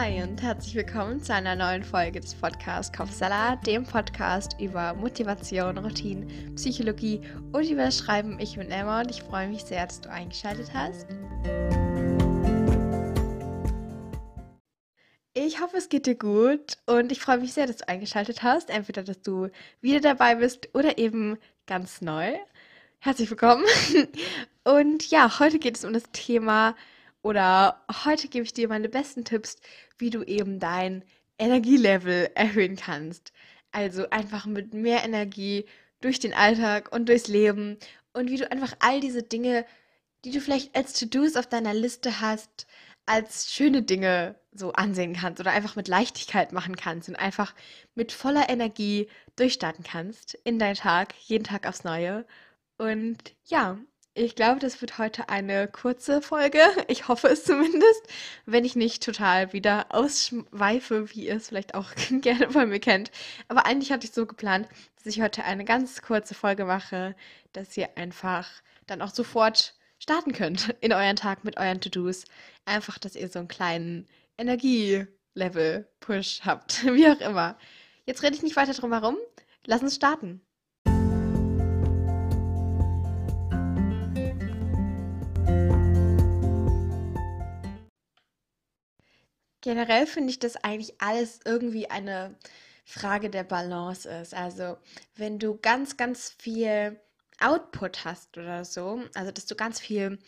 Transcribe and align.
Hi 0.00 0.22
und 0.22 0.40
herzlich 0.40 0.76
willkommen 0.76 1.20
zu 1.20 1.34
einer 1.34 1.56
neuen 1.56 1.82
Folge 1.82 2.20
des 2.20 2.32
Podcasts 2.32 2.96
Kopfsalat, 2.96 3.66
dem 3.66 3.82
Podcast 3.82 4.54
über 4.60 4.94
Motivation, 4.94 5.76
Routinen, 5.76 6.54
Psychologie 6.54 7.20
und 7.50 7.68
über 7.68 7.86
das 7.86 7.98
Schreiben. 7.98 8.38
Ich 8.38 8.56
bin 8.56 8.70
Emma 8.70 9.00
und 9.00 9.10
ich 9.10 9.24
freue 9.24 9.48
mich 9.48 9.64
sehr, 9.64 9.84
dass 9.84 10.00
du 10.00 10.08
eingeschaltet 10.08 10.70
hast. 10.72 11.08
Ich 15.34 15.60
hoffe, 15.60 15.78
es 15.78 15.88
geht 15.88 16.06
dir 16.06 16.14
gut 16.14 16.78
und 16.86 17.10
ich 17.10 17.18
freue 17.18 17.38
mich 17.38 17.52
sehr, 17.52 17.66
dass 17.66 17.78
du 17.78 17.88
eingeschaltet 17.88 18.44
hast. 18.44 18.70
Entweder, 18.70 19.02
dass 19.02 19.20
du 19.22 19.48
wieder 19.80 19.98
dabei 19.98 20.36
bist 20.36 20.68
oder 20.74 20.96
eben 20.98 21.38
ganz 21.66 22.02
neu. 22.02 22.36
Herzlich 23.00 23.30
willkommen. 23.30 23.64
Und 24.64 25.10
ja, 25.10 25.40
heute 25.40 25.58
geht 25.58 25.76
es 25.76 25.84
um 25.84 25.92
das 25.92 26.04
Thema 26.12 26.76
oder 27.22 27.84
heute 28.04 28.28
gebe 28.28 28.44
ich 28.44 28.52
dir 28.52 28.68
meine 28.68 28.88
besten 28.88 29.24
Tipps, 29.24 29.56
wie 29.98 30.10
du 30.10 30.22
eben 30.22 30.60
dein 30.60 31.04
Energielevel 31.38 32.30
erhöhen 32.34 32.76
kannst. 32.76 33.32
Also 33.72 34.08
einfach 34.10 34.46
mit 34.46 34.74
mehr 34.74 35.04
Energie 35.04 35.66
durch 36.00 36.18
den 36.20 36.32
Alltag 36.32 36.92
und 36.92 37.08
durchs 37.08 37.28
Leben 37.28 37.78
und 38.12 38.30
wie 38.30 38.36
du 38.36 38.50
einfach 38.50 38.74
all 38.80 39.00
diese 39.00 39.22
Dinge, 39.22 39.64
die 40.24 40.30
du 40.30 40.40
vielleicht 40.40 40.74
als 40.74 40.94
To-Dos 40.94 41.36
auf 41.36 41.46
deiner 41.46 41.74
Liste 41.74 42.20
hast, 42.20 42.66
als 43.06 43.52
schöne 43.52 43.82
Dinge 43.82 44.36
so 44.52 44.72
ansehen 44.72 45.14
kannst 45.14 45.40
oder 45.40 45.52
einfach 45.52 45.76
mit 45.76 45.88
Leichtigkeit 45.88 46.52
machen 46.52 46.76
kannst 46.76 47.08
und 47.08 47.16
einfach 47.16 47.54
mit 47.94 48.12
voller 48.12 48.48
Energie 48.48 49.08
durchstarten 49.36 49.84
kannst 49.84 50.34
in 50.44 50.58
deinen 50.58 50.74
Tag, 50.74 51.14
jeden 51.26 51.44
Tag 51.44 51.66
aufs 51.66 51.84
Neue. 51.84 52.26
Und 52.76 53.18
ja, 53.44 53.78
ich 54.18 54.34
glaube, 54.34 54.60
das 54.60 54.80
wird 54.80 54.98
heute 54.98 55.28
eine 55.28 55.68
kurze 55.68 56.22
Folge. 56.22 56.58
Ich 56.88 57.08
hoffe 57.08 57.28
es 57.28 57.44
zumindest, 57.44 58.02
wenn 58.46 58.64
ich 58.64 58.74
nicht 58.74 59.02
total 59.02 59.52
wieder 59.52 59.86
ausschweife, 59.90 61.14
wie 61.14 61.26
ihr 61.26 61.36
es 61.36 61.48
vielleicht 61.48 61.74
auch 61.74 61.90
gerne 62.20 62.50
von 62.50 62.68
mir 62.68 62.80
kennt. 62.80 63.10
Aber 63.48 63.66
eigentlich 63.66 63.92
hatte 63.92 64.06
ich 64.06 64.12
so 64.12 64.26
geplant, 64.26 64.68
dass 64.96 65.06
ich 65.06 65.22
heute 65.22 65.44
eine 65.44 65.64
ganz 65.64 66.02
kurze 66.02 66.34
Folge 66.34 66.64
mache, 66.64 67.14
dass 67.52 67.76
ihr 67.76 67.96
einfach 67.96 68.48
dann 68.86 69.02
auch 69.02 69.14
sofort 69.14 69.74
starten 69.98 70.32
könnt 70.32 70.74
in 70.80 70.92
euren 70.92 71.16
Tag 71.16 71.44
mit 71.44 71.56
euren 71.56 71.80
To-Dos. 71.80 72.24
Einfach, 72.64 72.98
dass 72.98 73.16
ihr 73.16 73.28
so 73.28 73.38
einen 73.38 73.48
kleinen 73.48 74.06
Energielevel-Push 74.38 76.40
habt, 76.44 76.84
wie 76.86 77.08
auch 77.08 77.20
immer. 77.20 77.56
Jetzt 78.06 78.22
rede 78.22 78.34
ich 78.34 78.42
nicht 78.42 78.56
weiter 78.56 78.72
drum 78.72 78.92
herum. 78.92 79.16
Lass 79.66 79.82
uns 79.82 79.96
starten. 79.96 80.40
Generell 89.60 90.06
finde 90.06 90.30
ich, 90.30 90.38
dass 90.38 90.56
eigentlich 90.56 91.00
alles 91.00 91.40
irgendwie 91.44 91.90
eine 91.90 92.34
Frage 92.84 93.30
der 93.30 93.44
Balance 93.44 94.08
ist. 94.08 94.34
Also, 94.34 94.78
wenn 95.16 95.38
du 95.38 95.58
ganz, 95.60 95.96
ganz 95.96 96.34
viel 96.38 96.98
Output 97.40 98.04
hast 98.04 98.36
oder 98.38 98.64
so, 98.64 99.02
also 99.14 99.30
dass 99.30 99.46
du 99.46 99.54
ganz 99.54 99.80
viel 99.80 100.18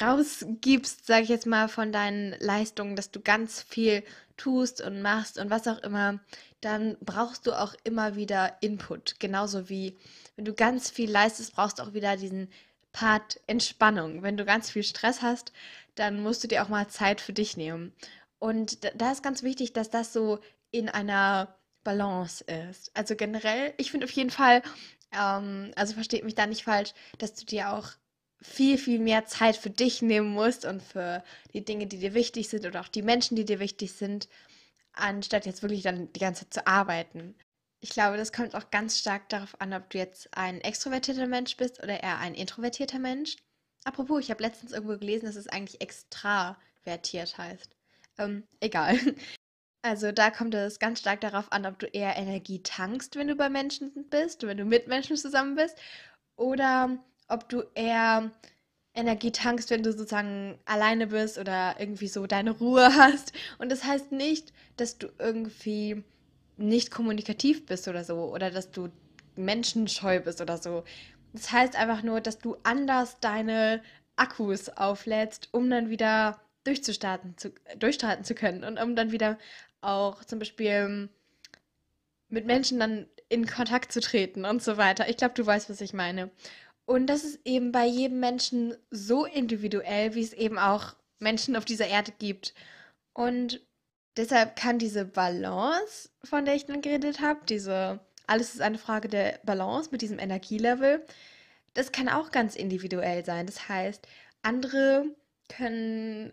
rausgibst, 0.00 1.06
sage 1.06 1.24
ich 1.24 1.28
jetzt 1.28 1.46
mal, 1.46 1.68
von 1.68 1.92
deinen 1.92 2.36
Leistungen, 2.38 2.96
dass 2.96 3.10
du 3.10 3.20
ganz 3.20 3.62
viel 3.62 4.04
tust 4.36 4.80
und 4.80 5.02
machst 5.02 5.38
und 5.38 5.50
was 5.50 5.66
auch 5.66 5.78
immer, 5.78 6.20
dann 6.60 6.96
brauchst 7.00 7.46
du 7.46 7.52
auch 7.52 7.74
immer 7.84 8.14
wieder 8.14 8.56
Input. 8.60 9.18
Genauso 9.18 9.68
wie 9.68 9.96
wenn 10.36 10.44
du 10.44 10.54
ganz 10.54 10.90
viel 10.90 11.10
leistest, 11.10 11.54
brauchst 11.54 11.78
du 11.78 11.82
auch 11.82 11.92
wieder 11.92 12.16
diesen 12.16 12.48
Part 12.92 13.40
Entspannung. 13.46 14.22
Wenn 14.22 14.36
du 14.36 14.44
ganz 14.44 14.70
viel 14.70 14.82
Stress 14.82 15.22
hast, 15.22 15.52
dann 15.96 16.22
musst 16.22 16.42
du 16.42 16.48
dir 16.48 16.62
auch 16.62 16.68
mal 16.68 16.88
Zeit 16.88 17.20
für 17.20 17.32
dich 17.32 17.56
nehmen. 17.56 17.92
Und 18.40 18.78
da 19.00 19.12
ist 19.12 19.22
ganz 19.22 19.44
wichtig, 19.44 19.74
dass 19.74 19.90
das 19.90 20.12
so 20.12 20.40
in 20.72 20.88
einer 20.88 21.56
Balance 21.84 22.42
ist. 22.44 22.90
Also 22.96 23.14
generell, 23.14 23.74
ich 23.76 23.90
finde 23.90 24.06
auf 24.06 24.10
jeden 24.12 24.30
Fall, 24.30 24.62
ähm, 25.12 25.70
also 25.76 25.94
versteht 25.94 26.24
mich 26.24 26.34
da 26.34 26.46
nicht 26.46 26.64
falsch, 26.64 26.92
dass 27.18 27.34
du 27.34 27.44
dir 27.44 27.72
auch 27.72 27.90
viel, 28.42 28.78
viel 28.78 28.98
mehr 28.98 29.26
Zeit 29.26 29.56
für 29.56 29.70
dich 29.70 30.00
nehmen 30.00 30.30
musst 30.30 30.64
und 30.64 30.82
für 30.82 31.22
die 31.52 31.64
Dinge, 31.64 31.86
die 31.86 31.98
dir 31.98 32.14
wichtig 32.14 32.48
sind 32.48 32.64
oder 32.64 32.80
auch 32.80 32.88
die 32.88 33.02
Menschen, 33.02 33.36
die 33.36 33.44
dir 33.44 33.60
wichtig 33.60 33.92
sind, 33.92 34.28
anstatt 34.94 35.44
jetzt 35.46 35.62
wirklich 35.62 35.82
dann 35.82 36.10
die 36.12 36.20
ganze 36.20 36.44
Zeit 36.48 36.54
zu 36.54 36.66
arbeiten. 36.66 37.34
Ich 37.80 37.90
glaube, 37.90 38.16
das 38.16 38.32
kommt 38.32 38.54
auch 38.54 38.70
ganz 38.70 38.98
stark 38.98 39.28
darauf 39.28 39.60
an, 39.60 39.74
ob 39.74 39.90
du 39.90 39.98
jetzt 39.98 40.34
ein 40.36 40.60
extrovertierter 40.62 41.26
Mensch 41.26 41.56
bist 41.56 41.82
oder 41.82 42.02
eher 42.02 42.18
ein 42.18 42.34
introvertierter 42.34 42.98
Mensch. 42.98 43.36
Apropos, 43.84 44.20
ich 44.20 44.30
habe 44.30 44.42
letztens 44.42 44.72
irgendwo 44.72 44.96
gelesen, 44.98 45.26
dass 45.26 45.36
es 45.36 45.48
eigentlich 45.48 45.80
extravertiert 45.80 47.36
heißt. 47.38 47.76
Ähm, 48.20 48.44
egal. 48.60 48.98
Also 49.82 50.12
da 50.12 50.30
kommt 50.30 50.54
es 50.54 50.78
ganz 50.78 51.00
stark 51.00 51.22
darauf 51.22 51.50
an, 51.52 51.64
ob 51.64 51.78
du 51.78 51.86
eher 51.86 52.14
Energie 52.18 52.62
tankst, 52.62 53.16
wenn 53.16 53.28
du 53.28 53.34
bei 53.34 53.48
Menschen 53.48 53.90
bist, 54.10 54.46
wenn 54.46 54.58
du 54.58 54.66
mit 54.66 54.88
Menschen 54.88 55.16
zusammen 55.16 55.54
bist, 55.54 55.74
oder 56.36 56.98
ob 57.28 57.48
du 57.48 57.62
eher 57.74 58.30
Energie 58.92 59.30
tankst, 59.30 59.70
wenn 59.70 59.82
du 59.82 59.92
sozusagen 59.92 60.58
alleine 60.66 61.06
bist 61.06 61.38
oder 61.38 61.76
irgendwie 61.78 62.08
so 62.08 62.26
deine 62.26 62.50
Ruhe 62.50 62.94
hast. 62.94 63.32
Und 63.56 63.72
das 63.72 63.82
heißt 63.84 64.12
nicht, 64.12 64.52
dass 64.76 64.98
du 64.98 65.08
irgendwie 65.18 66.04
nicht 66.58 66.90
kommunikativ 66.90 67.64
bist 67.64 67.88
oder 67.88 68.04
so, 68.04 68.34
oder 68.34 68.50
dass 68.50 68.70
du 68.70 68.90
menschenscheu 69.34 70.20
bist 70.20 70.42
oder 70.42 70.58
so. 70.58 70.84
Das 71.32 71.52
heißt 71.52 71.74
einfach 71.74 72.02
nur, 72.02 72.20
dass 72.20 72.38
du 72.38 72.58
anders 72.64 73.18
deine 73.20 73.82
Akkus 74.16 74.68
auflädst, 74.68 75.48
um 75.52 75.70
dann 75.70 75.88
wieder 75.88 76.38
durchzustarten 76.64 77.36
zu, 77.36 77.52
durchstarten 77.78 78.24
zu 78.24 78.34
können 78.34 78.64
und 78.64 78.78
um 78.78 78.96
dann 78.96 79.12
wieder 79.12 79.38
auch 79.80 80.24
zum 80.24 80.38
Beispiel 80.38 81.08
mit 82.28 82.46
Menschen 82.46 82.78
dann 82.78 83.06
in 83.28 83.46
Kontakt 83.46 83.92
zu 83.92 84.00
treten 84.00 84.44
und 84.44 84.62
so 84.62 84.76
weiter. 84.76 85.08
Ich 85.08 85.16
glaube, 85.16 85.34
du 85.34 85.46
weißt, 85.46 85.70
was 85.70 85.80
ich 85.80 85.92
meine. 85.92 86.30
Und 86.84 87.06
das 87.06 87.24
ist 87.24 87.40
eben 87.44 87.70
bei 87.72 87.86
jedem 87.86 88.20
Menschen 88.20 88.74
so 88.90 89.24
individuell, 89.24 90.14
wie 90.14 90.22
es 90.22 90.32
eben 90.32 90.58
auch 90.58 90.96
Menschen 91.20 91.56
auf 91.56 91.64
dieser 91.64 91.86
Erde 91.86 92.12
gibt. 92.18 92.54
Und 93.12 93.60
deshalb 94.16 94.56
kann 94.56 94.78
diese 94.78 95.04
Balance, 95.04 96.10
von 96.24 96.44
der 96.44 96.54
ich 96.54 96.66
dann 96.66 96.82
geredet 96.82 97.20
habe, 97.20 97.40
diese, 97.48 98.00
alles 98.26 98.54
ist 98.54 98.60
eine 98.60 98.78
Frage 98.78 99.08
der 99.08 99.38
Balance 99.44 99.90
mit 99.92 100.02
diesem 100.02 100.18
Energielevel, 100.18 101.04
das 101.74 101.92
kann 101.92 102.08
auch 102.08 102.32
ganz 102.32 102.56
individuell 102.56 103.24
sein. 103.24 103.46
Das 103.46 103.68
heißt, 103.68 104.06
andere 104.42 105.04
können 105.48 106.32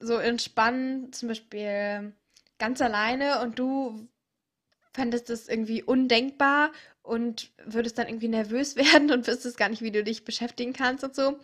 so 0.00 0.16
entspannen, 0.16 1.12
zum 1.12 1.28
Beispiel 1.28 2.12
ganz 2.58 2.80
alleine 2.80 3.40
und 3.40 3.58
du 3.58 4.08
fändest 4.92 5.30
das 5.30 5.48
irgendwie 5.48 5.82
undenkbar 5.82 6.72
und 7.02 7.52
würdest 7.64 7.98
dann 7.98 8.08
irgendwie 8.08 8.28
nervös 8.28 8.76
werden 8.76 9.10
und 9.10 9.26
wüsstest 9.26 9.56
gar 9.56 9.68
nicht, 9.68 9.82
wie 9.82 9.92
du 9.92 10.02
dich 10.02 10.24
beschäftigen 10.24 10.72
kannst 10.72 11.04
und 11.04 11.14
so, 11.14 11.38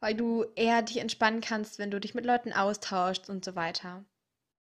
weil 0.00 0.14
du 0.14 0.44
eher 0.56 0.82
dich 0.82 0.98
entspannen 0.98 1.40
kannst, 1.40 1.78
wenn 1.78 1.90
du 1.90 2.00
dich 2.00 2.14
mit 2.14 2.24
Leuten 2.24 2.52
austauschst 2.52 3.28
und 3.30 3.44
so 3.44 3.54
weiter. 3.54 4.04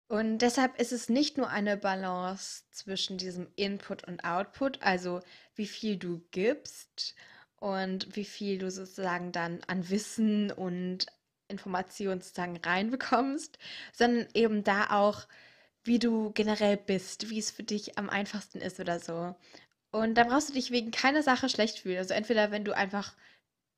Und 0.07 0.37
deshalb 0.39 0.79
ist 0.79 0.91
es 0.91 1.09
nicht 1.09 1.37
nur 1.37 1.49
eine 1.49 1.77
Balance 1.77 2.63
zwischen 2.71 3.17
diesem 3.17 3.47
Input 3.55 4.03
und 4.07 4.23
Output, 4.23 4.83
also 4.83 5.21
wie 5.55 5.65
viel 5.65 5.97
du 5.97 6.21
gibst 6.29 7.15
und 7.57 8.15
wie 8.15 8.25
viel 8.25 8.59
du 8.59 8.69
sozusagen 8.69 9.31
dann 9.31 9.61
an 9.65 9.89
Wissen 9.89 10.51
und 10.51 11.07
Informationen 11.47 12.21
sozusagen 12.21 12.57
reinbekommst, 12.57 13.57
sondern 13.93 14.27
eben 14.33 14.63
da 14.63 14.91
auch, 14.91 15.27
wie 15.83 15.99
du 15.99 16.31
generell 16.31 16.77
bist, 16.77 17.29
wie 17.29 17.39
es 17.39 17.51
für 17.51 17.63
dich 17.63 17.97
am 17.97 18.09
einfachsten 18.09 18.59
ist 18.59 18.79
oder 18.79 18.99
so. 18.99 19.35
Und 19.91 20.15
da 20.15 20.23
brauchst 20.23 20.49
du 20.49 20.53
dich 20.53 20.71
wegen 20.71 20.91
keiner 20.91 21.23
Sache 21.23 21.47
schlecht 21.47 21.79
fühlen. 21.79 21.99
Also 21.99 22.13
entweder 22.13 22.51
wenn 22.51 22.65
du 22.65 22.75
einfach 22.75 23.15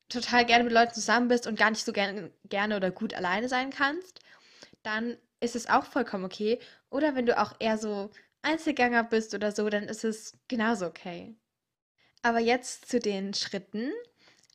total 0.10 0.46
gerne 0.46 0.64
mit 0.64 0.74
Leuten 0.74 0.94
zusammen 0.94 1.28
bist 1.28 1.48
und 1.48 1.60
gar 1.60 1.70
nicht 1.70 1.86
so 1.86 1.94
gerne, 1.94 2.32
gerne 2.46 2.78
oder 2.78 2.92
gut 2.92 3.14
alleine 3.14 3.50
sein 3.50 3.72
kannst, 3.72 4.22
dann 4.84 5.18
ist 5.40 5.56
es 5.56 5.70
auch 5.70 5.86
vollkommen 5.86 6.26
okay. 6.26 6.60
Oder 6.90 7.16
wenn 7.16 7.26
du 7.26 7.38
auch 7.38 7.56
eher 7.60 7.78
so 7.78 8.10
Einzelgänger 8.42 9.04
bist 9.04 9.34
oder 9.34 9.52
so, 9.52 9.70
dann 9.70 9.84
ist 9.84 10.04
es 10.04 10.38
genauso 10.48 10.88
okay. 10.88 11.36
Aber 12.22 12.40
jetzt 12.40 12.90
zu 12.90 13.00
den 13.00 13.34
Schritten, 13.34 13.92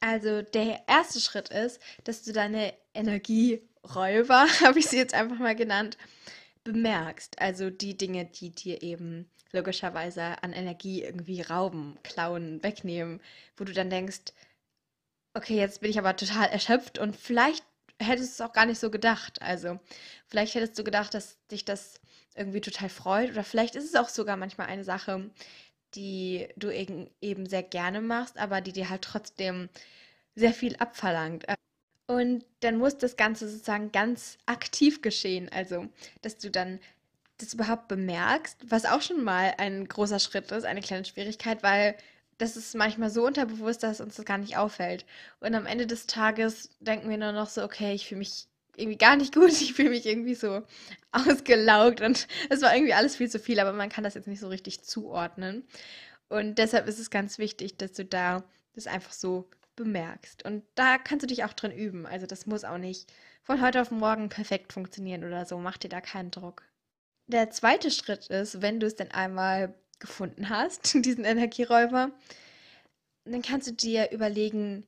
also 0.02 0.42
der 0.42 0.82
erste 0.88 1.20
Schritt 1.20 1.48
ist, 1.50 1.80
dass 2.04 2.22
du 2.22 2.32
deine 2.32 2.74
Energieräuber, 2.92 4.46
habe 4.60 4.78
ich 4.80 4.86
sie 4.86 4.96
jetzt 4.96 5.14
einfach 5.14 5.38
mal 5.38 5.54
genannt, 5.54 5.96
bemerkst. 6.64 7.40
Also 7.40 7.70
die 7.70 7.96
Dinge, 7.96 8.24
die 8.24 8.50
dir 8.50 8.82
eben 8.82 9.30
logischerweise 9.52 10.42
an 10.42 10.52
Energie 10.52 11.02
irgendwie 11.02 11.40
rauben, 11.42 11.98
klauen, 12.02 12.62
wegnehmen, 12.62 13.20
wo 13.56 13.64
du 13.64 13.72
dann 13.72 13.90
denkst, 13.90 14.32
okay, 15.34 15.56
jetzt 15.56 15.80
bin 15.80 15.90
ich 15.90 15.98
aber 15.98 16.16
total 16.16 16.48
erschöpft 16.48 16.98
und 16.98 17.16
vielleicht 17.16 17.64
hättest 18.00 18.40
du 18.40 18.44
es 18.44 18.50
auch 18.50 18.52
gar 18.52 18.66
nicht 18.66 18.80
so 18.80 18.90
gedacht. 18.90 19.40
Also 19.40 19.78
vielleicht 20.26 20.54
hättest 20.54 20.78
du 20.78 20.84
gedacht, 20.84 21.14
dass 21.14 21.38
dich 21.48 21.64
das 21.64 22.00
irgendwie 22.34 22.60
total 22.60 22.88
freut 22.88 23.30
oder 23.30 23.44
vielleicht 23.44 23.76
ist 23.76 23.84
es 23.84 23.94
auch 23.94 24.08
sogar 24.08 24.36
manchmal 24.36 24.66
eine 24.66 24.84
Sache, 24.84 25.30
die 25.94 26.48
du 26.56 26.70
eben 26.70 27.46
sehr 27.46 27.62
gerne 27.62 28.00
machst, 28.00 28.38
aber 28.38 28.60
die 28.60 28.72
dir 28.72 28.90
halt 28.90 29.02
trotzdem 29.02 29.68
sehr 30.34 30.54
viel 30.54 30.76
abverlangt. 30.76 31.46
Und 32.06 32.44
dann 32.60 32.78
muss 32.78 32.98
das 32.98 33.16
Ganze 33.16 33.48
sozusagen 33.48 33.92
ganz 33.92 34.38
aktiv 34.46 35.02
geschehen. 35.02 35.48
Also, 35.52 35.88
dass 36.22 36.38
du 36.38 36.50
dann 36.50 36.80
das 37.38 37.54
überhaupt 37.54 37.88
bemerkst, 37.88 38.58
was 38.70 38.84
auch 38.86 39.02
schon 39.02 39.24
mal 39.24 39.54
ein 39.58 39.88
großer 39.88 40.18
Schritt 40.20 40.50
ist, 40.52 40.64
eine 40.64 40.80
kleine 40.82 41.04
Schwierigkeit, 41.04 41.62
weil 41.62 41.96
das 42.38 42.56
ist 42.56 42.74
manchmal 42.74 43.10
so 43.10 43.24
unterbewusst, 43.26 43.82
dass 43.82 44.00
uns 44.00 44.16
das 44.16 44.24
gar 44.26 44.38
nicht 44.38 44.56
auffällt. 44.56 45.06
Und 45.40 45.54
am 45.54 45.66
Ende 45.66 45.86
des 45.86 46.06
Tages 46.06 46.70
denken 46.80 47.08
wir 47.10 47.18
nur 47.18 47.32
noch 47.32 47.48
so, 47.48 47.62
okay, 47.64 47.94
ich 47.94 48.08
fühle 48.08 48.20
mich 48.20 48.46
irgendwie 48.76 48.98
gar 48.98 49.16
nicht 49.16 49.34
gut, 49.34 49.50
ich 49.60 49.74
fühle 49.74 49.90
mich 49.90 50.06
irgendwie 50.06 50.34
so 50.34 50.62
ausgelaugt 51.12 52.00
und 52.00 52.26
es 52.48 52.62
war 52.62 52.74
irgendwie 52.74 52.94
alles 52.94 53.16
viel 53.16 53.30
zu 53.30 53.38
viel, 53.38 53.60
aber 53.60 53.72
man 53.72 53.88
kann 53.88 54.04
das 54.04 54.14
jetzt 54.14 54.28
nicht 54.28 54.40
so 54.40 54.48
richtig 54.48 54.82
zuordnen. 54.82 55.64
Und 56.28 56.56
deshalb 56.56 56.88
ist 56.88 56.98
es 56.98 57.10
ganz 57.10 57.38
wichtig, 57.38 57.76
dass 57.76 57.92
du 57.92 58.04
da 58.04 58.42
das 58.74 58.86
einfach 58.86 59.12
so 59.12 59.50
bemerkst. 59.76 60.44
Und 60.44 60.64
da 60.74 60.98
kannst 60.98 61.22
du 61.22 61.26
dich 61.26 61.44
auch 61.44 61.52
drin 61.52 61.72
üben. 61.72 62.06
Also 62.06 62.26
das 62.26 62.46
muss 62.46 62.64
auch 62.64 62.78
nicht 62.78 63.12
von 63.42 63.60
heute 63.60 63.82
auf 63.82 63.90
morgen 63.90 64.28
perfekt 64.28 64.72
funktionieren 64.72 65.24
oder 65.24 65.44
so. 65.44 65.58
Mach 65.58 65.76
dir 65.76 65.88
da 65.88 66.00
keinen 66.00 66.30
Druck. 66.30 66.62
Der 67.26 67.50
zweite 67.50 67.90
Schritt 67.90 68.28
ist, 68.28 68.62
wenn 68.62 68.80
du 68.80 68.86
es 68.86 68.96
denn 68.96 69.10
einmal 69.10 69.74
gefunden 69.98 70.48
hast, 70.48 70.94
diesen 71.04 71.24
Energieräuber, 71.24 72.10
dann 73.24 73.42
kannst 73.42 73.68
du 73.68 73.72
dir 73.72 74.10
überlegen, 74.10 74.86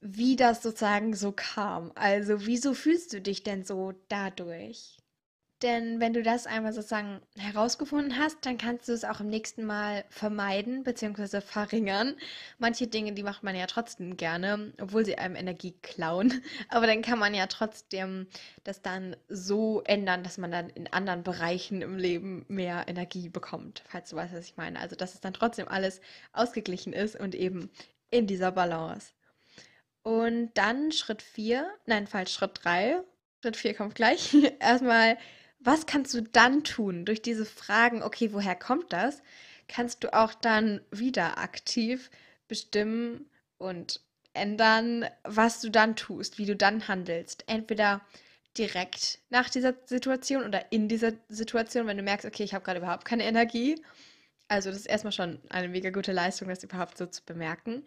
wie 0.00 0.36
das 0.36 0.62
sozusagen 0.62 1.14
so 1.14 1.32
kam. 1.32 1.92
Also, 1.94 2.46
wieso 2.46 2.74
fühlst 2.74 3.12
du 3.12 3.20
dich 3.20 3.42
denn 3.42 3.64
so 3.64 3.94
dadurch? 4.08 4.98
Denn 5.62 5.98
wenn 5.98 6.12
du 6.12 6.22
das 6.22 6.46
einmal 6.46 6.72
sozusagen 6.72 7.20
herausgefunden 7.36 8.16
hast, 8.16 8.46
dann 8.46 8.58
kannst 8.58 8.86
du 8.88 8.92
es 8.92 9.04
auch 9.04 9.18
im 9.18 9.28
nächsten 9.28 9.64
Mal 9.64 10.04
vermeiden 10.08 10.84
bzw. 10.84 11.40
verringern. 11.40 12.14
Manche 12.58 12.86
Dinge, 12.86 13.12
die 13.12 13.24
macht 13.24 13.42
man 13.42 13.56
ja 13.56 13.66
trotzdem 13.66 14.16
gerne, 14.16 14.72
obwohl 14.80 15.04
sie 15.04 15.18
einem 15.18 15.34
Energie 15.34 15.72
klauen. 15.82 16.44
Aber 16.68 16.86
dann 16.86 17.02
kann 17.02 17.18
man 17.18 17.34
ja 17.34 17.48
trotzdem 17.48 18.28
das 18.62 18.82
dann 18.82 19.16
so 19.28 19.82
ändern, 19.84 20.22
dass 20.22 20.38
man 20.38 20.52
dann 20.52 20.70
in 20.70 20.86
anderen 20.92 21.24
Bereichen 21.24 21.82
im 21.82 21.96
Leben 21.98 22.44
mehr 22.46 22.84
Energie 22.86 23.28
bekommt, 23.28 23.82
falls 23.88 24.10
du 24.10 24.16
weißt, 24.16 24.34
was 24.34 24.44
ich 24.44 24.56
meine. 24.56 24.78
Also, 24.78 24.94
dass 24.94 25.14
es 25.14 25.20
dann 25.20 25.34
trotzdem 25.34 25.66
alles 25.66 26.00
ausgeglichen 26.32 26.92
ist 26.92 27.18
und 27.18 27.34
eben 27.34 27.68
in 28.10 28.28
dieser 28.28 28.52
Balance. 28.52 29.12
Und 30.02 30.50
dann 30.54 30.92
Schritt 30.92 31.22
4, 31.22 31.68
nein, 31.86 32.06
falsch, 32.06 32.32
Schritt 32.32 32.60
3. 32.62 33.02
Schritt 33.42 33.56
4 33.56 33.74
kommt 33.74 33.94
gleich. 33.94 34.34
Erstmal 34.60 35.18
was 35.60 35.86
kannst 35.86 36.14
du 36.14 36.22
dann 36.22 36.64
tun? 36.64 37.04
Durch 37.04 37.22
diese 37.22 37.44
Fragen, 37.44 38.02
okay, 38.02 38.32
woher 38.32 38.54
kommt 38.54 38.92
das? 38.92 39.22
Kannst 39.66 40.04
du 40.04 40.14
auch 40.14 40.34
dann 40.34 40.80
wieder 40.90 41.38
aktiv 41.38 42.10
bestimmen 42.46 43.28
und 43.58 44.00
ändern, 44.34 45.06
was 45.24 45.60
du 45.60 45.70
dann 45.70 45.96
tust, 45.96 46.38
wie 46.38 46.46
du 46.46 46.54
dann 46.54 46.86
handelst. 46.88 47.44
Entweder 47.48 48.00
direkt 48.56 49.18
nach 49.30 49.50
dieser 49.50 49.74
Situation 49.84 50.44
oder 50.44 50.72
in 50.72 50.88
dieser 50.88 51.12
Situation, 51.28 51.86
wenn 51.86 51.96
du 51.96 52.02
merkst, 52.02 52.26
okay, 52.26 52.44
ich 52.44 52.54
habe 52.54 52.64
gerade 52.64 52.78
überhaupt 52.78 53.04
keine 53.04 53.24
Energie. 53.24 53.82
Also 54.46 54.70
das 54.70 54.78
ist 54.78 54.86
erstmal 54.86 55.12
schon 55.12 55.40
eine 55.50 55.68
mega 55.68 55.90
gute 55.90 56.12
Leistung, 56.12 56.48
das 56.48 56.64
überhaupt 56.64 56.96
so 56.96 57.06
zu 57.06 57.22
bemerken. 57.24 57.84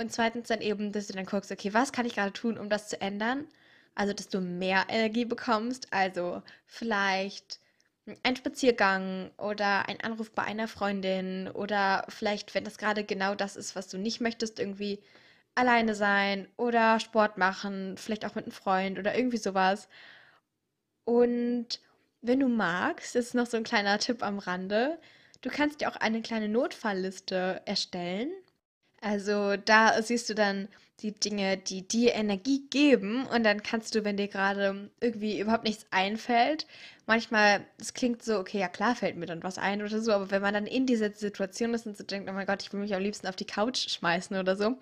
Und 0.00 0.12
zweitens 0.12 0.48
dann 0.48 0.60
eben, 0.60 0.92
dass 0.92 1.06
du 1.08 1.12
dann 1.12 1.26
guckst, 1.26 1.52
okay, 1.52 1.74
was 1.74 1.92
kann 1.92 2.06
ich 2.06 2.14
gerade 2.14 2.32
tun, 2.32 2.58
um 2.58 2.68
das 2.70 2.88
zu 2.88 3.00
ändern? 3.00 3.46
also 3.94 4.12
dass 4.12 4.28
du 4.28 4.40
mehr 4.40 4.86
Energie 4.88 5.24
bekommst. 5.24 5.92
Also 5.92 6.42
vielleicht 6.66 7.60
ein 8.22 8.36
Spaziergang 8.36 9.30
oder 9.36 9.88
ein 9.88 10.00
Anruf 10.00 10.30
bei 10.32 10.42
einer 10.42 10.68
Freundin 10.68 11.48
oder 11.48 12.06
vielleicht, 12.08 12.54
wenn 12.54 12.64
das 12.64 12.78
gerade 12.78 13.04
genau 13.04 13.34
das 13.34 13.56
ist, 13.56 13.76
was 13.76 13.88
du 13.88 13.98
nicht 13.98 14.20
möchtest, 14.20 14.58
irgendwie 14.58 15.00
alleine 15.54 15.94
sein 15.94 16.48
oder 16.56 17.00
Sport 17.00 17.38
machen, 17.38 17.96
vielleicht 17.98 18.24
auch 18.24 18.34
mit 18.34 18.44
einem 18.46 18.52
Freund 18.52 18.98
oder 18.98 19.14
irgendwie 19.14 19.36
sowas. 19.36 19.88
Und 21.04 21.80
wenn 22.22 22.40
du 22.40 22.48
magst, 22.48 23.14
das 23.14 23.26
ist 23.26 23.34
noch 23.34 23.46
so 23.46 23.56
ein 23.56 23.64
kleiner 23.64 23.98
Tipp 23.98 24.22
am 24.22 24.38
Rande, 24.38 24.98
du 25.42 25.50
kannst 25.50 25.80
dir 25.80 25.90
auch 25.90 25.96
eine 25.96 26.22
kleine 26.22 26.48
Notfallliste 26.48 27.62
erstellen. 27.66 28.30
Also 29.00 29.56
da 29.56 30.02
siehst 30.02 30.28
du 30.28 30.34
dann 30.34 30.68
die 31.02 31.12
Dinge, 31.12 31.56
die 31.56 31.86
dir 31.86 32.14
Energie 32.14 32.66
geben. 32.70 33.26
Und 33.26 33.44
dann 33.44 33.62
kannst 33.62 33.94
du, 33.94 34.04
wenn 34.04 34.16
dir 34.16 34.28
gerade 34.28 34.90
irgendwie 35.00 35.40
überhaupt 35.40 35.64
nichts 35.64 35.86
einfällt, 35.90 36.66
manchmal, 37.06 37.64
es 37.78 37.94
klingt 37.94 38.22
so, 38.22 38.38
okay, 38.38 38.60
ja 38.60 38.68
klar 38.68 38.94
fällt 38.94 39.16
mir 39.16 39.26
dann 39.26 39.42
was 39.42 39.58
ein 39.58 39.82
oder 39.82 40.00
so, 40.00 40.12
aber 40.12 40.30
wenn 40.30 40.42
man 40.42 40.54
dann 40.54 40.66
in 40.66 40.86
dieser 40.86 41.12
Situation 41.12 41.74
ist 41.74 41.86
und 41.86 41.96
so 41.96 42.04
denkt, 42.04 42.28
oh 42.30 42.32
mein 42.32 42.46
Gott, 42.46 42.62
ich 42.62 42.72
will 42.72 42.80
mich 42.80 42.94
am 42.94 43.02
liebsten 43.02 43.26
auf 43.26 43.36
die 43.36 43.46
Couch 43.46 43.88
schmeißen 43.88 44.36
oder 44.36 44.56
so. 44.56 44.78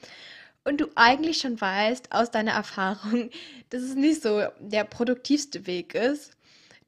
Und 0.65 0.81
du 0.81 0.88
eigentlich 0.97 1.38
schon 1.38 1.61
weißt 1.61 2.12
aus 2.12 2.31
deiner 2.31 2.53
Erfahrung, 2.53 3.31
dass 3.70 3.82
es 3.82 3.94
nicht 3.94 4.23
so 4.23 4.43
der 4.59 4.85
produktivste 4.85 5.67
Weg 5.67 5.94
ist, 5.94 6.32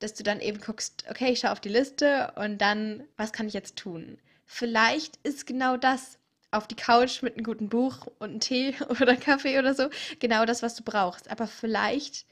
dass 0.00 0.14
du 0.14 0.22
dann 0.22 0.40
eben 0.40 0.60
guckst, 0.60 1.04
okay, 1.08 1.30
ich 1.30 1.40
schaue 1.40 1.52
auf 1.52 1.60
die 1.60 1.68
Liste 1.68 2.32
und 2.36 2.58
dann, 2.58 3.04
was 3.16 3.32
kann 3.32 3.46
ich 3.46 3.54
jetzt 3.54 3.76
tun? 3.76 4.18
Vielleicht 4.46 5.18
ist 5.22 5.46
genau 5.46 5.76
das 5.76 6.18
auf 6.50 6.66
die 6.66 6.76
Couch 6.76 7.22
mit 7.22 7.34
einem 7.34 7.44
guten 7.44 7.68
Buch 7.68 8.06
und 8.18 8.30
einem 8.30 8.40
Tee 8.40 8.74
oder 8.88 9.16
Kaffee 9.16 9.58
oder 9.58 9.74
so. 9.74 9.88
Genau 10.18 10.44
das, 10.44 10.62
was 10.62 10.74
du 10.74 10.82
brauchst. 10.82 11.30
Aber 11.30 11.46
vielleicht 11.46 12.26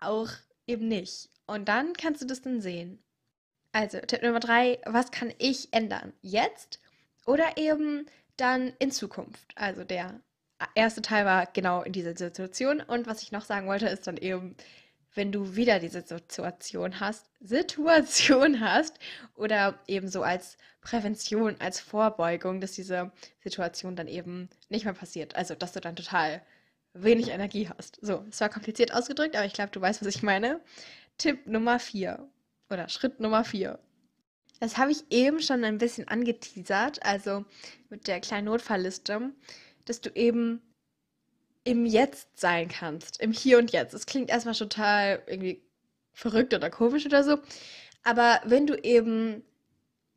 auch 0.00 0.30
eben 0.66 0.88
nicht. 0.88 1.28
Und 1.46 1.68
dann 1.68 1.92
kannst 1.92 2.22
du 2.22 2.26
das 2.26 2.42
dann 2.42 2.60
sehen. 2.60 3.02
Also, 3.72 3.98
Tipp 4.00 4.22
Nummer 4.22 4.40
drei, 4.40 4.80
was 4.86 5.10
kann 5.10 5.32
ich 5.38 5.68
ändern? 5.72 6.12
Jetzt 6.22 6.80
oder 7.26 7.56
eben 7.56 8.06
dann 8.36 8.72
in 8.78 8.90
Zukunft? 8.90 9.46
Also 9.54 9.84
der 9.84 10.20
erste 10.74 11.02
Teil 11.02 11.26
war 11.26 11.46
genau 11.46 11.82
in 11.82 11.92
dieser 11.92 12.16
Situation. 12.16 12.80
Und 12.80 13.06
was 13.06 13.22
ich 13.22 13.32
noch 13.32 13.44
sagen 13.44 13.66
wollte, 13.66 13.86
ist 13.86 14.06
dann 14.06 14.16
eben, 14.16 14.56
wenn 15.16 15.32
du 15.32 15.56
wieder 15.56 15.80
diese 15.80 16.02
Situation 16.02 17.00
hast, 17.00 17.26
Situation 17.40 18.60
hast 18.60 18.98
oder 19.34 19.78
eben 19.86 20.08
so 20.08 20.22
als 20.22 20.56
Prävention, 20.80 21.56
als 21.58 21.80
Vorbeugung, 21.80 22.60
dass 22.60 22.72
diese 22.72 23.10
Situation 23.42 23.96
dann 23.96 24.06
eben 24.06 24.48
nicht 24.68 24.84
mehr 24.84 24.94
passiert. 24.94 25.34
Also, 25.34 25.54
dass 25.54 25.72
du 25.72 25.80
dann 25.80 25.96
total 25.96 26.42
wenig 26.92 27.30
Energie 27.30 27.68
hast. 27.68 27.98
So, 28.00 28.24
es 28.30 28.40
war 28.40 28.48
kompliziert 28.48 28.94
ausgedrückt, 28.94 29.36
aber 29.36 29.46
ich 29.46 29.52
glaube, 29.52 29.70
du 29.72 29.80
weißt, 29.80 30.00
was 30.00 30.14
ich 30.14 30.22
meine. 30.22 30.60
Tipp 31.18 31.46
Nummer 31.46 31.80
4 31.80 32.28
oder 32.70 32.88
Schritt 32.88 33.20
Nummer 33.20 33.44
4. 33.44 33.78
Das 34.60 34.78
habe 34.78 34.92
ich 34.92 35.04
eben 35.10 35.40
schon 35.40 35.64
ein 35.64 35.78
bisschen 35.78 36.08
angeteasert, 36.08 37.04
also 37.04 37.44
mit 37.90 38.06
der 38.06 38.20
kleinen 38.20 38.46
Notfallliste, 38.46 39.32
dass 39.84 40.00
du 40.00 40.10
eben 40.10 40.62
im 41.66 41.84
Jetzt 41.84 42.38
sein 42.38 42.68
kannst, 42.68 43.20
im 43.20 43.32
Hier 43.32 43.58
und 43.58 43.72
Jetzt. 43.72 43.92
Es 43.92 44.06
klingt 44.06 44.30
erstmal 44.30 44.54
total 44.54 45.22
irgendwie 45.26 45.60
verrückt 46.14 46.54
oder 46.54 46.70
komisch 46.70 47.04
oder 47.04 47.24
so, 47.24 47.38
aber 48.04 48.40
wenn 48.44 48.66
du 48.68 48.74
eben 48.82 49.42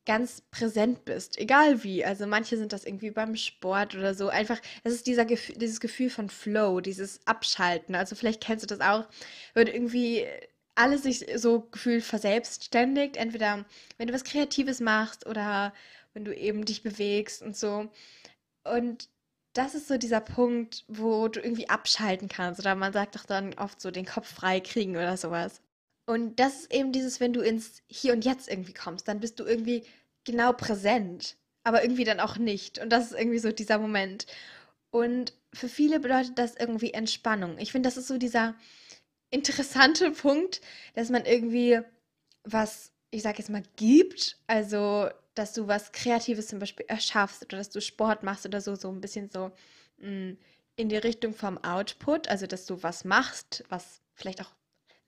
ganz 0.06 0.42
präsent 0.52 1.06
bist, 1.06 1.40
egal 1.40 1.84
wie, 1.84 2.06
also 2.06 2.28
manche 2.28 2.56
sind 2.56 2.72
das 2.72 2.86
irgendwie 2.86 3.12
beim 3.12 3.36
Sport 3.36 3.96
oder 3.96 4.14
so, 4.14 4.30
einfach, 4.30 4.60
es 4.84 4.94
ist 4.94 5.08
dieser 5.08 5.26
Gefühl, 5.26 5.56
dieses 5.58 5.80
Gefühl 5.80 6.12
von 6.12 6.30
Flow, 6.30 6.82
dieses 6.82 7.20
Abschalten, 7.26 7.96
also 7.96 8.16
vielleicht 8.16 8.42
kennst 8.42 8.64
du 8.64 8.68
das 8.68 8.82
auch, 8.82 9.08
wenn 9.56 9.68
irgendwie 9.68 10.28
alles 10.76 11.04
sich 11.04 11.26
so 11.36 11.62
gefühlt 11.62 12.04
verselbstständigt, 12.04 13.18
entweder 13.18 13.66
wenn 13.98 14.08
du 14.08 14.14
was 14.14 14.24
Kreatives 14.24 14.80
machst 14.80 15.26
oder 15.26 15.74
wenn 16.14 16.26
du 16.26 16.36
eben 16.36 16.64
dich 16.64 16.84
bewegst 16.84 17.42
und 17.42 17.58
so. 17.58 17.90
Und 18.64 19.10
das 19.60 19.76
ist 19.76 19.90
so 19.90 19.98
dieser 19.98 20.22
Punkt, 20.22 20.86
wo 20.88 21.28
du 21.28 21.42
irgendwie 21.42 21.68
abschalten 21.68 22.30
kannst. 22.30 22.62
Oder 22.62 22.76
man 22.76 22.94
sagt 22.94 23.16
doch 23.16 23.26
dann 23.26 23.54
oft 23.56 23.82
so 23.82 23.92
den 23.92 24.06
Kopf 24.06 24.28
frei 24.34 24.62
kriegen 24.62 24.96
oder 24.96 25.18
sowas. 25.18 25.62
Und 26.06 26.40
das 26.40 26.62
ist 26.62 26.74
eben 26.74 26.94
dieses, 26.94 27.20
wenn 27.20 27.34
du 27.34 27.42
ins 27.42 27.84
Hier 27.88 28.14
und 28.14 28.24
Jetzt 28.24 28.50
irgendwie 28.50 28.74
kommst, 28.74 29.10
dann 29.10 29.20
bist 29.20 29.38
du 29.38 29.44
irgendwie 29.44 29.84
genau 30.24 30.54
präsent, 30.54 31.36
aber 31.66 31.84
irgendwie 31.84 32.06
dann 32.06 32.22
auch 32.22 32.38
nicht. 32.38 32.80
Und 32.80 32.90
das 32.90 33.12
ist 33.12 33.20
irgendwie 33.20 33.40
so 33.40 33.52
dieser 33.52 33.80
Moment. 33.80 34.28
Und 34.92 35.34
für 35.54 35.68
viele 35.68 36.00
bedeutet 36.00 36.40
das 36.40 36.56
irgendwie 36.56 36.94
Entspannung. 36.94 37.58
Ich 37.58 37.74
finde, 37.74 37.90
das 37.90 37.98
ist 37.98 38.08
so 38.08 38.18
dieser 38.18 38.56
interessante 39.30 40.12
Punkt, 40.24 40.62
dass 40.96 41.10
man 41.10 41.26
irgendwie 41.26 41.82
was, 42.46 42.94
ich 43.12 43.24
sag 43.24 43.38
jetzt 43.40 43.50
mal, 43.50 43.64
gibt. 43.76 44.38
Also 44.48 45.10
dass 45.36 45.54
du 45.54 45.68
was 45.68 45.92
Kreatives 45.92 46.48
zum 46.48 46.60
Beispiel 46.60 46.86
erschaffst 46.88 47.44
oder 47.44 47.58
dass 47.58 47.70
du 47.70 47.82
Sport 47.82 48.24
machst 48.24 48.46
oder 48.46 48.62
so, 48.62 48.76
so 48.76 48.92
ein 48.92 49.02
bisschen 49.02 49.30
so 49.30 49.52
mh, 49.98 50.10
mm, 50.10 50.38
in 50.76 50.90
die 50.90 50.98
Richtung 50.98 51.34
vom 51.34 51.58
Output, 51.64 52.30
also 52.30 52.48
dass 52.48 52.66
du 52.66 52.82
was 52.84 53.04
machst, 53.04 53.64
was 53.70 54.02
vielleicht 54.14 54.42
auch 54.42 54.52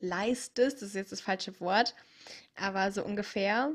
leistest, 0.02 0.82
das 0.82 0.90
ist 0.90 0.96
jetzt 0.96 1.12
das 1.12 1.22
falsche 1.22 1.60
Wort, 1.60 1.96
aber 2.56 2.92
so 2.92 3.04
ungefähr. 3.04 3.74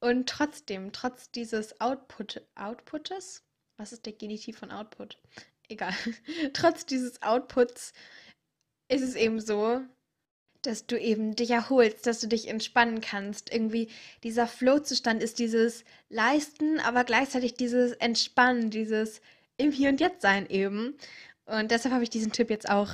Und 0.00 0.28
trotzdem, 0.28 0.92
trotz 0.92 1.30
dieses 1.30 1.80
Output, 1.80 2.42
Outputtes, 2.54 3.42
was 3.76 3.92
ist 3.92 4.06
der 4.06 4.12
Genitiv 4.12 4.58
von 4.58 4.70
Output? 4.70 5.18
Egal. 5.68 5.94
trotz 6.52 6.86
dieses 6.86 7.22
Outputs 7.22 7.92
ist 8.88 9.02
es 9.02 9.14
eben 9.16 9.40
so, 9.40 9.80
dass 10.66 10.86
du 10.86 10.98
eben 10.98 11.36
dich 11.36 11.50
erholst, 11.50 12.06
dass 12.06 12.20
du 12.20 12.26
dich 12.26 12.48
entspannen 12.48 13.00
kannst. 13.00 13.52
Irgendwie 13.52 13.88
dieser 14.22 14.46
Flow-Zustand 14.46 15.22
ist 15.22 15.38
dieses 15.38 15.84
Leisten, 16.08 16.80
aber 16.80 17.04
gleichzeitig 17.04 17.54
dieses 17.54 17.92
Entspannen, 17.92 18.70
dieses 18.70 19.20
im 19.56 19.72
Hier 19.72 19.90
und 19.90 20.00
Jetzt 20.00 20.22
sein 20.22 20.48
eben. 20.48 20.96
Und 21.46 21.70
deshalb 21.70 21.94
habe 21.94 22.04
ich 22.04 22.10
diesen 22.10 22.32
Tipp 22.32 22.50
jetzt 22.50 22.68
auch 22.68 22.90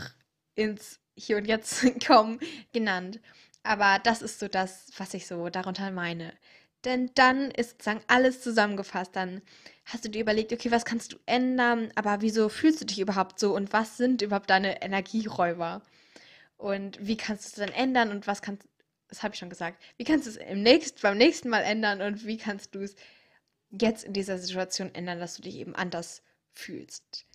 ins 0.55 1.01
Hier 1.17 1.37
und 1.39 1.47
Jetzt 1.47 1.85
kommen 2.07 2.39
genannt. 2.73 3.21
Aber 3.63 4.01
das 4.03 4.23
ist 4.23 4.41
so 4.41 4.49
das, 4.49 4.91
was 4.99 5.15
ich 5.15 5.27
so 5.27 5.49
darunter 5.49 5.91
meine. 5.91 6.33
Denn 6.85 7.11
dann 7.15 7.51
ist 7.53 7.71
sozusagen 7.71 8.03
alles 8.09 8.43
zusammengefasst. 8.43 9.15
Dann 9.15 9.41
hast 9.85 10.05
du 10.05 10.09
dir 10.09 10.21
überlegt, 10.23 10.53
okay, 10.53 10.71
was 10.71 10.85
kannst 10.85 11.13
du 11.13 11.19
ändern, 11.27 11.93
aber 11.95 12.21
wieso 12.23 12.49
fühlst 12.49 12.81
du 12.81 12.85
dich 12.85 12.99
überhaupt 12.99 13.39
so 13.39 13.55
und 13.55 13.73
was 13.73 13.97
sind 13.97 14.23
überhaupt 14.23 14.51
deine 14.51 14.83
Energieräuber? 14.83 15.83
Und 16.63 17.05
wie 17.05 17.17
kannst 17.17 17.45
du 17.45 17.49
es 17.49 17.67
dann 17.67 17.77
ändern 17.77 18.13
und 18.13 18.29
was 18.29 18.41
kannst 18.41 18.69
das 19.09 19.23
habe 19.23 19.35
ich 19.35 19.41
schon 19.41 19.51
gesagt, 19.51 19.83
wie 19.99 20.05
kannst 20.05 20.27
du 20.27 20.31
es 20.31 20.37
im 20.37 20.63
nächsten, 20.63 21.01
beim 21.03 21.19
nächsten 21.19 21.51
Mal 21.51 21.61
ändern 21.61 22.01
und 22.01 22.25
wie 22.25 22.39
kannst 22.39 22.75
du 22.75 22.79
es 22.79 22.97
jetzt 23.69 24.05
in 24.05 24.15
dieser 24.15 24.39
Situation 24.39 24.95
ändern, 24.95 25.19
dass 25.19 25.35
du 25.35 25.43
dich 25.43 25.57
eben 25.57 25.75
anders 25.75 26.23
fühlst? 26.53 27.27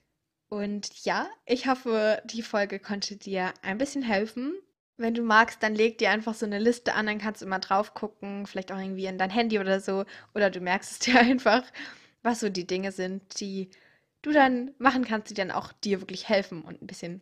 Und 0.49 1.05
ja, 1.05 1.27
ich 1.45 1.67
hoffe, 1.67 2.21
die 2.25 2.41
Folge 2.41 2.79
konnte 2.79 3.17
dir 3.17 3.53
ein 3.61 3.77
bisschen 3.77 4.01
helfen. 4.01 4.55
Wenn 4.95 5.13
du 5.13 5.21
magst, 5.21 5.61
dann 5.61 5.75
leg 5.75 5.99
dir 5.99 6.09
einfach 6.09 6.33
so 6.33 6.47
eine 6.47 6.57
Liste 6.57 6.95
an, 6.95 7.05
dann 7.05 7.19
kannst 7.19 7.41
du 7.41 7.45
immer 7.45 7.59
drauf 7.59 7.93
gucken, 7.93 8.47
vielleicht 8.47 8.71
auch 8.71 8.79
irgendwie 8.79 9.05
in 9.05 9.19
dein 9.19 9.29
Handy 9.29 9.59
oder 9.59 9.79
so. 9.81 10.05
Oder 10.33 10.49
du 10.49 10.61
merkst 10.61 10.91
es 10.93 10.99
dir 10.99 11.19
einfach, 11.19 11.63
was 12.23 12.39
so 12.39 12.49
die 12.49 12.65
Dinge 12.65 12.91
sind, 12.91 13.39
die 13.41 13.69
du 14.23 14.31
dann 14.31 14.73
machen 14.79 15.03
kannst, 15.05 15.29
die 15.29 15.35
dann 15.35 15.51
auch 15.51 15.73
dir 15.73 15.99
wirklich 16.01 16.27
helfen 16.27 16.63
und 16.63 16.81
ein 16.81 16.87
bisschen 16.87 17.21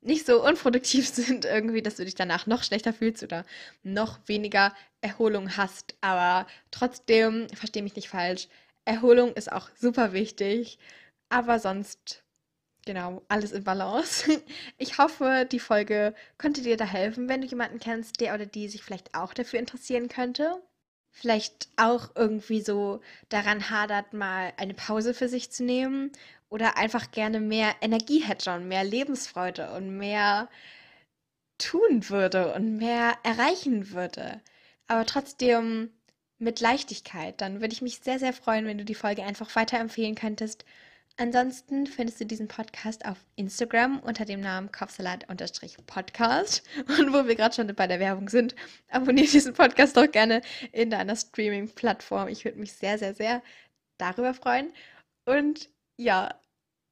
nicht 0.00 0.26
so 0.26 0.44
unproduktiv 0.44 1.08
sind, 1.12 1.44
irgendwie, 1.44 1.82
dass 1.82 1.96
du 1.96 2.04
dich 2.04 2.14
danach 2.14 2.46
noch 2.46 2.62
schlechter 2.62 2.92
fühlst 2.92 3.22
oder 3.22 3.44
noch 3.82 4.18
weniger 4.26 4.74
Erholung 5.00 5.56
hast. 5.56 5.96
Aber 6.00 6.46
trotzdem, 6.70 7.48
verstehe 7.54 7.82
mich 7.82 7.96
nicht 7.96 8.08
falsch, 8.08 8.48
Erholung 8.84 9.34
ist 9.34 9.52
auch 9.52 9.68
super 9.76 10.12
wichtig. 10.12 10.78
Aber 11.30 11.58
sonst 11.58 12.24
Genau, 12.88 13.22
alles 13.28 13.52
in 13.52 13.64
Balance. 13.64 14.40
Ich 14.78 14.96
hoffe, 14.96 15.46
die 15.52 15.58
Folge 15.60 16.14
konnte 16.38 16.62
dir 16.62 16.78
da 16.78 16.86
helfen, 16.86 17.28
wenn 17.28 17.42
du 17.42 17.46
jemanden 17.46 17.80
kennst, 17.80 18.18
der 18.20 18.32
oder 18.34 18.46
die 18.46 18.66
sich 18.68 18.82
vielleicht 18.82 19.14
auch 19.14 19.34
dafür 19.34 19.58
interessieren 19.58 20.08
könnte. 20.08 20.62
Vielleicht 21.10 21.68
auch 21.76 22.12
irgendwie 22.14 22.62
so 22.62 23.02
daran 23.28 23.68
hadert, 23.68 24.14
mal 24.14 24.54
eine 24.56 24.72
Pause 24.72 25.12
für 25.12 25.28
sich 25.28 25.50
zu 25.50 25.64
nehmen 25.64 26.12
oder 26.50 26.76
einfach 26.76 27.10
gerne 27.10 27.40
mehr 27.40 27.74
Energie 27.80 28.20
hätte 28.20 28.54
und 28.54 28.68
mehr 28.68 28.84
Lebensfreude 28.84 29.72
und 29.72 29.96
mehr 29.96 30.48
tun 31.58 32.08
würde 32.08 32.54
und 32.54 32.76
mehr 32.76 33.18
erreichen 33.22 33.90
würde. 33.90 34.40
Aber 34.86 35.04
trotzdem 35.06 35.90
mit 36.38 36.60
Leichtigkeit. 36.60 37.40
Dann 37.40 37.60
würde 37.60 37.72
ich 37.72 37.82
mich 37.82 37.98
sehr, 37.98 38.18
sehr 38.18 38.32
freuen, 38.32 38.66
wenn 38.66 38.78
du 38.78 38.84
die 38.84 38.94
Folge 38.94 39.24
einfach 39.24 39.54
weiterempfehlen 39.56 40.14
könntest 40.14 40.64
Ansonsten 41.20 41.88
findest 41.88 42.20
du 42.20 42.26
diesen 42.26 42.46
Podcast 42.46 43.04
auf 43.04 43.16
Instagram 43.34 43.98
unter 43.98 44.24
dem 44.24 44.40
Namen 44.40 44.70
Kopfsalat-Podcast. 44.70 46.62
Und 46.86 47.12
wo 47.12 47.26
wir 47.26 47.34
gerade 47.34 47.56
schon 47.56 47.66
bei 47.74 47.88
der 47.88 47.98
Werbung 47.98 48.28
sind, 48.28 48.54
abonniere 48.88 49.26
diesen 49.26 49.52
Podcast 49.52 49.96
doch 49.96 50.08
gerne 50.08 50.42
in 50.70 50.90
deiner 50.90 51.16
Streaming-Plattform. 51.16 52.28
Ich 52.28 52.44
würde 52.44 52.60
mich 52.60 52.72
sehr, 52.72 52.98
sehr, 52.98 53.14
sehr 53.14 53.42
darüber 53.98 54.32
freuen. 54.32 54.72
Und 55.24 55.68
ja, 55.98 56.40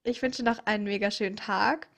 ich 0.02 0.20
wünsche 0.20 0.42
noch 0.42 0.66
einen 0.66 0.84
mega 0.84 1.10
schönen 1.10 1.36
Tag. 1.36 1.88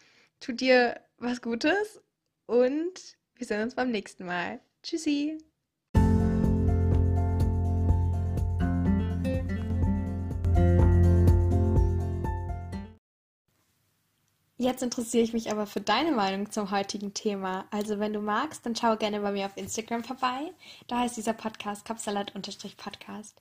Tu 0.41 0.53
dir 0.53 1.01
was 1.17 1.43
Gutes 1.43 2.01
und 2.47 3.17
wir 3.35 3.47
sehen 3.47 3.63
uns 3.63 3.75
beim 3.75 3.91
nächsten 3.91 4.25
Mal. 4.25 4.61
Tschüssi! 4.83 5.39
Jetzt 14.61 14.83
interessiere 14.83 15.23
ich 15.23 15.33
mich 15.33 15.51
aber 15.53 15.67
für 15.67 15.81
deine 15.81 16.11
Meinung 16.13 16.51
zum 16.51 16.71
heutigen 16.73 17.15
Thema. 17.15 17.67
Also 17.71 18.01
wenn 18.01 18.13
du 18.13 18.21
magst, 18.21 18.67
dann 18.67 18.75
schau 18.77 18.97
gerne 18.97 19.21
bei 19.21 19.33
mir 19.33 19.47
auf 19.47 19.57
Instagram 19.57 20.05
vorbei. 20.05 20.53
Da 20.89 20.99
heißt 20.99 21.17
dieser 21.17 21.33
Podcast 21.33 21.85
Kapsalat-Podcast. 21.85 23.41